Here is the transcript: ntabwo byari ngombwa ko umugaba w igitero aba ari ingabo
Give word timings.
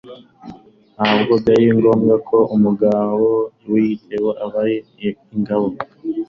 ntabwo 0.95 1.31
byari 1.41 1.65
ngombwa 1.77 2.15
ko 2.27 2.37
umugaba 2.55 3.05
w 3.69 3.71
igitero 3.83 4.29
aba 4.43 4.57
ari 4.63 4.75
ingabo 5.35 5.67